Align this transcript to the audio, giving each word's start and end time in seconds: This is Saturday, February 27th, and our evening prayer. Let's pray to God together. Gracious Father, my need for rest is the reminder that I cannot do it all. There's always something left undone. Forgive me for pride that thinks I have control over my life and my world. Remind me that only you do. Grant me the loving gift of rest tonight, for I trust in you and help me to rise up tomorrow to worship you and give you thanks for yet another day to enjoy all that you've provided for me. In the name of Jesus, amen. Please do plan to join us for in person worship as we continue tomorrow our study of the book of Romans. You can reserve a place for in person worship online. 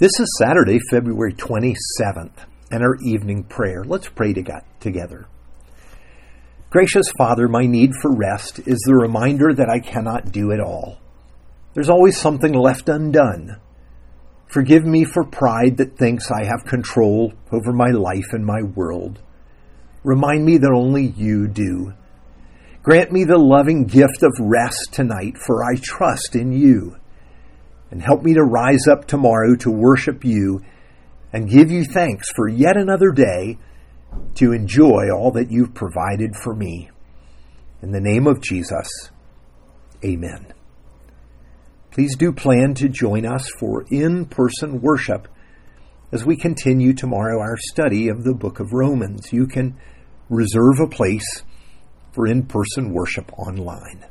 This 0.00 0.18
is 0.18 0.34
Saturday, 0.38 0.78
February 0.90 1.34
27th, 1.34 2.46
and 2.70 2.82
our 2.82 2.96
evening 3.04 3.44
prayer. 3.44 3.84
Let's 3.84 4.08
pray 4.08 4.32
to 4.32 4.40
God 4.40 4.62
together. 4.80 5.26
Gracious 6.70 7.10
Father, 7.18 7.48
my 7.48 7.66
need 7.66 7.90
for 8.00 8.10
rest 8.10 8.60
is 8.60 8.82
the 8.86 8.94
reminder 8.94 9.52
that 9.52 9.68
I 9.68 9.78
cannot 9.78 10.32
do 10.32 10.52
it 10.52 10.58
all. 10.58 10.96
There's 11.74 11.90
always 11.90 12.16
something 12.16 12.54
left 12.54 12.88
undone. 12.88 13.60
Forgive 14.46 14.86
me 14.86 15.04
for 15.04 15.22
pride 15.22 15.76
that 15.76 15.98
thinks 15.98 16.30
I 16.30 16.46
have 16.46 16.64
control 16.64 17.34
over 17.52 17.70
my 17.70 17.90
life 17.90 18.32
and 18.32 18.46
my 18.46 18.62
world. 18.62 19.20
Remind 20.02 20.46
me 20.46 20.56
that 20.56 20.72
only 20.72 21.08
you 21.08 21.46
do. 21.46 21.92
Grant 22.82 23.12
me 23.12 23.24
the 23.24 23.36
loving 23.36 23.84
gift 23.84 24.22
of 24.22 24.32
rest 24.40 24.94
tonight, 24.94 25.36
for 25.36 25.62
I 25.62 25.76
trust 25.76 26.36
in 26.36 26.52
you 26.52 26.96
and 27.90 28.02
help 28.02 28.22
me 28.22 28.34
to 28.34 28.42
rise 28.42 28.86
up 28.90 29.06
tomorrow 29.06 29.56
to 29.56 29.70
worship 29.70 30.24
you 30.24 30.62
and 31.32 31.48
give 31.48 31.70
you 31.70 31.84
thanks 31.84 32.30
for 32.32 32.48
yet 32.48 32.76
another 32.76 33.10
day 33.10 33.58
to 34.34 34.52
enjoy 34.52 35.10
all 35.14 35.30
that 35.32 35.50
you've 35.50 35.74
provided 35.74 36.34
for 36.34 36.54
me. 36.54 36.90
In 37.82 37.92
the 37.92 38.00
name 38.00 38.26
of 38.26 38.42
Jesus, 38.42 39.10
amen. 40.04 40.52
Please 41.90 42.16
do 42.16 42.32
plan 42.32 42.74
to 42.74 42.88
join 42.88 43.26
us 43.26 43.50
for 43.58 43.84
in 43.90 44.26
person 44.26 44.80
worship 44.80 45.28
as 46.12 46.24
we 46.24 46.36
continue 46.36 46.92
tomorrow 46.92 47.40
our 47.40 47.56
study 47.56 48.08
of 48.08 48.24
the 48.24 48.34
book 48.34 48.60
of 48.60 48.72
Romans. 48.72 49.32
You 49.32 49.46
can 49.46 49.76
reserve 50.28 50.80
a 50.80 50.88
place 50.88 51.42
for 52.12 52.26
in 52.26 52.44
person 52.44 52.92
worship 52.92 53.32
online. 53.38 54.04